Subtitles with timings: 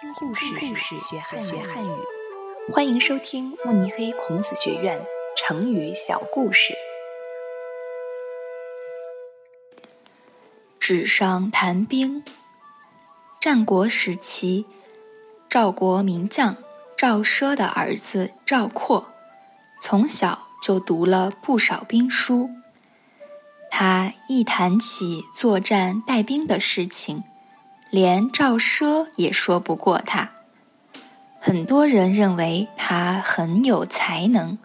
[0.00, 0.58] 听故事，
[0.98, 1.18] 学
[1.62, 2.72] 汉语。
[2.72, 5.04] 欢迎收听慕尼黑孔子学院
[5.36, 6.72] 成语小故事。
[10.78, 12.24] 纸上谈兵。
[13.38, 14.64] 战国时期，
[15.50, 16.56] 赵国名将
[16.96, 19.12] 赵奢的儿子赵括，
[19.82, 22.48] 从小就读了不少兵书。
[23.70, 27.22] 他一谈起作战带兵的事情，
[27.90, 30.30] 连赵奢也说不过他。
[31.40, 34.58] 很多人认为他很有才能，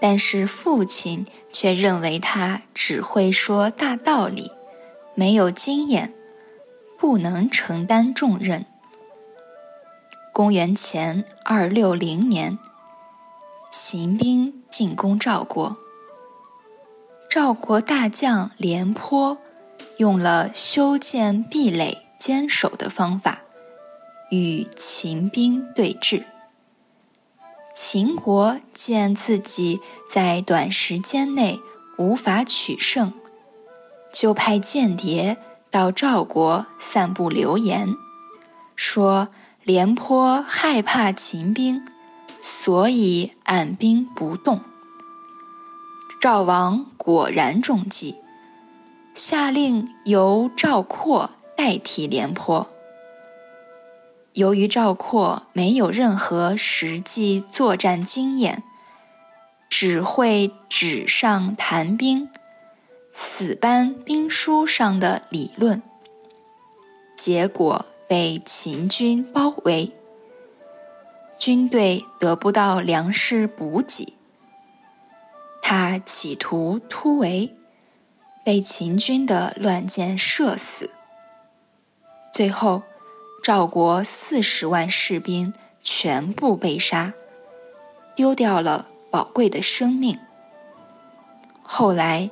[0.00, 4.52] 但是父亲却认为他只会说大道理，
[5.14, 6.14] 没有经验，
[6.98, 8.64] 不能承担重任。
[10.32, 12.58] 公元前二六零年，
[13.70, 15.76] 秦兵进攻赵国，
[17.28, 19.36] 赵国大将廉颇
[19.98, 21.98] 用了修建壁垒。
[22.24, 23.40] 坚守的方法，
[24.30, 26.22] 与秦兵对峙。
[27.74, 31.58] 秦国见自己在短时间内
[31.98, 33.12] 无法取胜，
[34.14, 35.36] 就派间谍
[35.68, 37.92] 到赵国散布流言，
[38.76, 39.26] 说
[39.64, 41.82] 廉颇害怕秦兵，
[42.38, 44.60] 所以按兵不动。
[46.20, 48.20] 赵王果然中计，
[49.12, 51.32] 下令由赵括。
[51.62, 52.68] 代替廉颇。
[54.32, 58.64] 由于赵括没有任何实际作战经验，
[59.70, 62.28] 只会纸上谈兵，
[63.12, 65.80] 死搬兵书上的理论，
[67.16, 69.92] 结果被秦军包围，
[71.38, 74.14] 军队得不到粮食补给。
[75.62, 77.54] 他企图突围，
[78.44, 80.90] 被秦军的乱箭射死。
[82.32, 82.82] 最后，
[83.42, 85.52] 赵国四十万士兵
[85.82, 87.12] 全部被杀，
[88.16, 90.18] 丢掉了宝贵的生命。
[91.62, 92.30] 后来，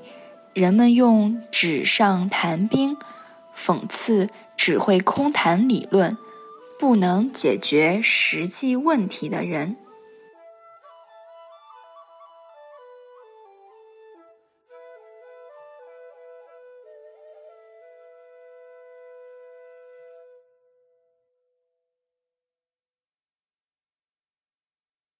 [0.54, 2.96] 人们用“纸上谈兵”
[3.54, 6.16] 讽刺只会空谈理论、
[6.78, 9.76] 不能解决实际问题的人。